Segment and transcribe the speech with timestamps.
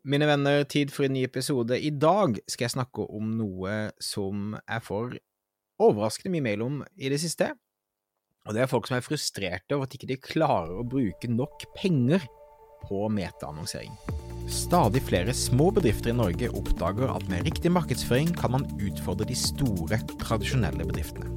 [0.00, 1.76] Mine venner, tid for en ny episode.
[1.76, 5.18] I dag skal jeg snakke om noe som jeg får
[5.80, 7.50] overraskende mye mail om i det siste.
[8.48, 11.66] Og det er folk som er frustrerte over at ikke de klarer å bruke nok
[11.76, 12.24] penger
[12.86, 13.92] på metaannonsering.
[14.48, 19.36] Stadig flere små bedrifter i Norge oppdager at med riktig markedsføring kan man utfordre de
[19.36, 21.28] store, tradisjonelle bedriftene.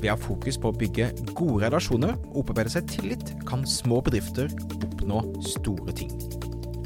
[0.00, 4.00] Ved å ha fokus på å bygge gode relasjoner og opparbeide seg tillit, kan små
[4.08, 4.48] bedrifter
[4.80, 6.16] oppnå store ting.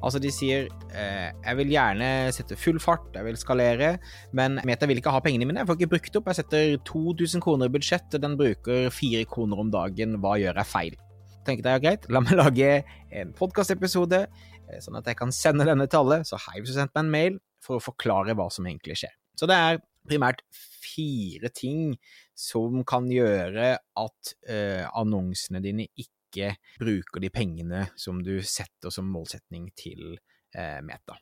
[0.00, 3.90] Altså, de sier eh, jeg vil gjerne sette full fart, jeg vil skalere,
[4.36, 5.60] men Meta vil ikke ha pengene mine.
[5.60, 6.30] Jeg får ikke brukt opp.
[6.30, 10.16] Jeg setter 2000 kroner i budsjett, den bruker 4 kroner om dagen.
[10.22, 10.96] Hva gjør jeg feil?
[11.44, 12.72] Tenker jeg, greit, la meg lage
[13.16, 16.22] en podkastepisode, eh, sånn at jeg kan sende denne til alle.
[16.28, 19.12] Så hei hvis du sendt meg en mail for å forklare hva som egentlig skjer.
[19.36, 20.42] Så det er primært
[20.80, 21.94] fire ting
[22.38, 28.94] som kan gjøre at eh, annonsene dine ikke ikke bruker de pengene som du setter
[28.94, 30.14] som målsetning til
[30.54, 31.18] eh, Meta.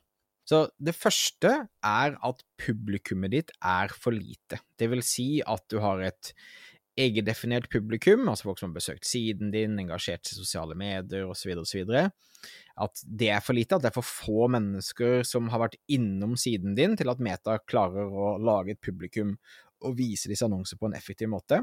[0.49, 1.51] Så det første
[1.85, 4.57] er at publikummet ditt er for lite.
[4.79, 6.33] Det vil si at du har et
[6.99, 11.53] egendefinert publikum, altså folk som har besøkt siden din, engasjert seg i sosiale medier osv.,
[11.61, 11.93] osv.
[12.81, 16.35] At det er for lite, at det er for få mennesker som har vært innom
[16.39, 19.35] siden din til at Meta klarer å lage et publikum
[19.85, 21.61] og vise disse annonser på en effektiv måte.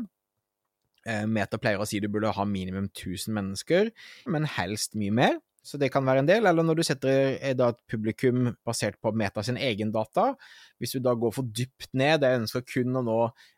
[1.07, 3.93] Eh, Meta pleier å si du burde ha minimum 1000 mennesker,
[4.33, 5.37] men helst mye mer.
[5.67, 6.47] Så det kan være en del.
[6.47, 10.29] Eller når du setter et publikum basert på Meta sin egen data.
[10.79, 13.17] Hvis du da går for dypt ned, jeg ønsker kun å nå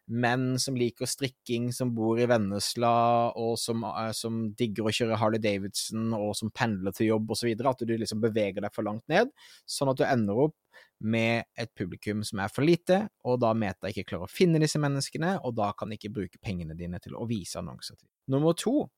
[0.08, 2.94] menn som liker strikking, som bor i Vennesla,
[3.36, 7.53] og som, uh, som digger å kjøre Harley Davidson, og som pendler til jobb osv.,
[7.53, 9.28] at du liksom beveger deg for langt ned,
[9.69, 10.56] sånn at du ender opp
[10.99, 14.81] med et publikum som er for lite, og da Meta ikke klarer å finne disse
[14.83, 18.09] menneskene, og da kan ikke bruke pengene dine til å vise annonser til.
[18.33, 18.89] Nummer to,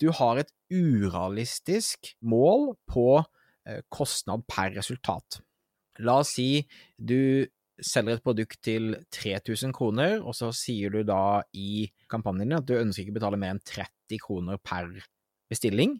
[0.00, 5.42] du har et urealistisk mål på eh, kostnad per resultat.
[6.00, 6.64] La oss si
[6.96, 7.46] du
[7.80, 12.68] selger et produkt til 3000 kroner, og så sier du da i kampanjen din at
[12.68, 14.90] du ønsker ikke å betale mer enn 30 kroner per
[15.50, 15.98] bestilling.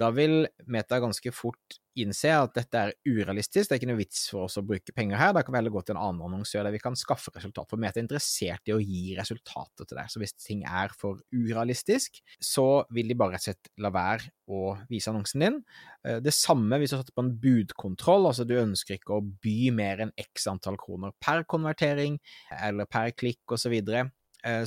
[0.00, 4.24] Da vil Meta ganske fort innse at dette er urealistisk, det er ikke noe vits
[4.32, 6.66] for oss å bruke penger her, da kan vi heller gå til en annen annonsør
[6.66, 10.10] der vi kan skaffe resultat, for Meta er interessert i å gi resultater til deg.
[10.10, 14.32] Så hvis ting er for urealistisk, så vil de bare rett og slett la være
[14.50, 15.60] å vise annonsen din.
[16.02, 19.22] Eh, det samme hvis du har satt på en budkontroll, altså du ønsker ikke å
[19.22, 22.18] by mer enn x antall kroner per konvertering
[22.58, 24.02] eller per klikk osv., så, videre,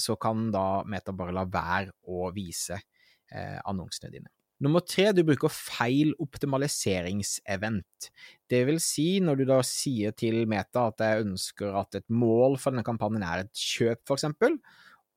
[0.01, 4.31] så kan da Meta bare la være å vise eh, annonsene dine.
[4.63, 8.07] Nummer tre, du bruker feil optimaliseringsevent.
[8.49, 12.57] Det vil si, når du da sier til Meta at jeg ønsker at et mål
[12.57, 14.57] for denne kampanjen er et kjøp, for eksempel,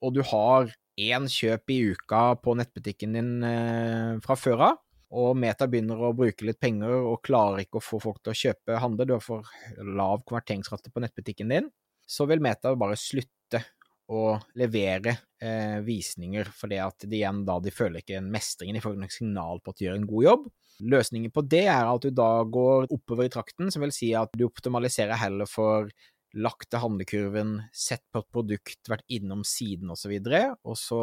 [0.05, 0.69] og du har
[1.01, 4.79] én kjøp i uka på nettbutikken din eh, fra før av,
[5.11, 8.41] og Meta begynner å bruke litt penger og klarer ikke å få folk til å
[8.43, 9.49] kjøpe handle, du har for
[9.81, 11.73] lav konverteringsrate på nettbutikken din,
[12.05, 13.65] så vil Meta bare slutte
[14.11, 18.83] å levere eh, visninger, fordi at de igjen da de føler ikke en mestringen, de
[18.85, 20.47] får ikke signal på at de gjør en god jobb.
[20.91, 24.33] Løsningen på det er at du da går oppover i trakten, som vil si at
[24.35, 25.91] du optimaliserer heller for
[26.39, 31.01] lagt til handlekurven, sett på et produkt, vært innom siden osv., og, så og så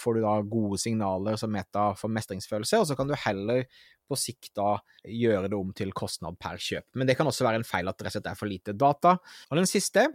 [0.00, 3.68] får du da gode signaler som meta for mestringsfølelse, og så kan du heller
[4.04, 4.74] på sikt da
[5.08, 6.86] gjøre det om til kostnad per kjøp.
[6.98, 8.74] Men det kan også være en feil at det rett og slett er for lite
[8.76, 9.14] data.
[9.48, 10.08] Og den siste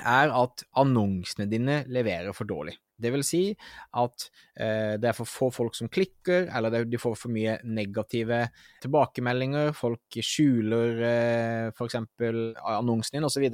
[0.00, 2.76] er at annonsene dine leverer for dårlig.
[3.00, 3.42] Det vil si
[3.96, 4.26] at
[4.60, 8.42] eh, det er for få folk som klikker, eller de får for mye negative
[8.84, 11.96] tilbakemeldinger, folk skjuler eh, f.eks.
[12.74, 13.46] annonsen din osv.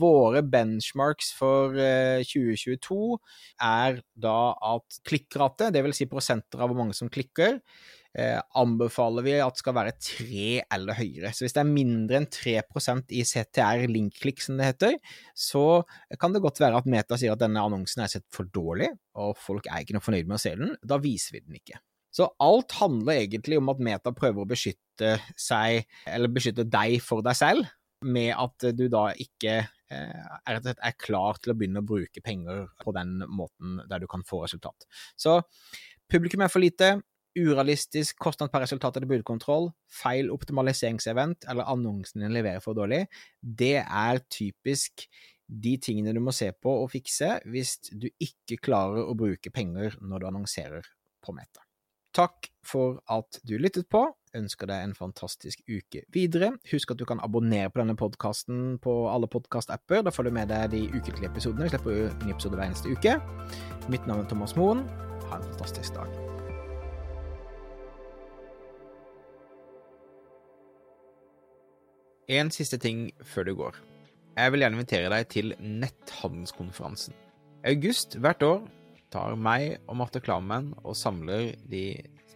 [0.00, 3.00] Våre benchmarks for eh, 2022
[3.70, 4.40] er da
[4.74, 7.62] at klikkrate, vil si prosenter av hvor mange som klikker,
[8.18, 11.32] eh, anbefaler vi at skal være tre eller høyere.
[11.34, 14.96] Så hvis det er mindre enn 3% i CTR link-klikk, som det heter,
[15.34, 15.82] så
[16.20, 18.90] kan det godt være at Meta sier at denne annonsen er sett for dårlig,
[19.20, 20.74] og folk er ikke noe fornøyd med å se den.
[20.82, 21.80] Da viser vi den ikke.
[22.10, 27.22] Så alt handler egentlig om at Meta prøver å beskytte seg, eller beskytte deg for
[27.26, 27.68] deg selv,
[28.00, 32.64] med at du da ikke eh, er, er klar til å begynne å bruke penger
[32.80, 34.88] på den måten der du kan få resultat.
[35.20, 35.38] Så
[36.10, 36.94] publikum er for lite,
[37.38, 43.04] urealistisk kostnad per resultat eller budkontroll, feil optimaliseringsevent eller annonsen din leverer for dårlig,
[43.40, 45.06] det er typisk
[45.50, 49.98] de tingene du må se på og fikse hvis du ikke klarer å bruke penger
[50.00, 50.94] når du annonserer
[51.24, 51.64] på Meta.
[52.16, 54.02] Takk for at du lyttet på.
[54.34, 56.52] Ønsker deg en fantastisk uke videre.
[56.70, 60.04] Husk at du kan abonnere på denne podkasten på alle podkast-apper.
[60.06, 61.66] Da får du med deg de ukentlige episodene.
[61.66, 63.18] Vi slipper ny episode hver eneste uke.
[63.90, 64.86] Mitt navn er Thomas Moen.
[65.30, 66.39] Ha en fantastisk dag.
[72.30, 73.78] En siste ting før du går.
[74.38, 77.16] Jeg vil gjerne invitere deg til netthandelskonferansen.
[77.64, 78.60] I august hvert år
[79.10, 81.82] tar meg og Marte Klammen og samler de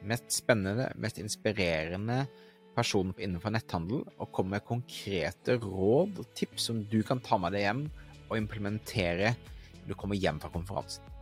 [0.03, 2.25] mest spennende, mest inspirerende
[2.75, 7.55] personene innenfor netthandel, og kommer med konkrete råd og tips som du kan ta med
[7.55, 7.87] deg hjem
[8.27, 9.37] og implementere
[9.85, 11.14] når du kommer hjem fra konferansen.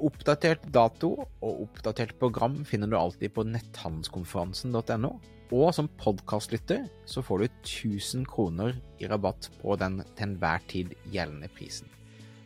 [0.00, 5.12] Oppdatert dato og oppdatert program finner du alltid på netthandelskonferansen.no.
[5.50, 10.94] Og som podkastlytter så får du 1000 kroner i rabatt på den til enhver tid
[11.10, 11.90] gjeldende prisen.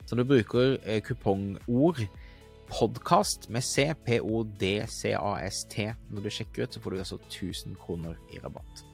[0.08, 2.00] Så du bruker eh, kupongord
[2.68, 8.40] podkast med C, P-O-D-C-A-S-T når du sjekker ut, så får du altså 1000 kroner i
[8.42, 8.84] rabatt.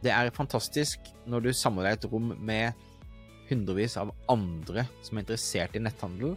[0.00, 2.86] Det er fantastisk når du samler deg et rom med
[3.50, 6.36] hundrevis av andre som er interessert i netthandel.